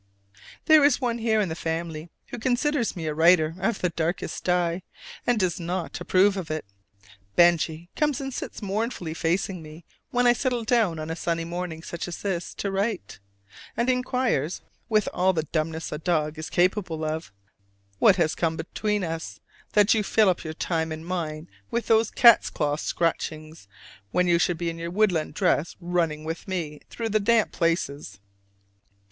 [0.65, 4.43] There is one here in the family who considers me a writer of the darkest
[4.43, 4.81] dye,
[5.27, 6.65] and does not approve of it.
[7.35, 11.45] Benjy comes and sits most mournfully facing me when I settle down on a sunny
[11.45, 13.19] morning, such as this, to write:
[13.77, 17.31] and inquires, with all the dumbness a dog is capable of
[17.99, 19.39] "What has come between us,
[19.73, 23.67] that you fill up your time and mine with those cat's claw scratchings,
[24.09, 28.19] when you should be in your woodland dress running [with] me through damp places?"